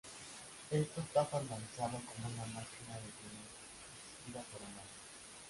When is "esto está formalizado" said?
0.81-1.91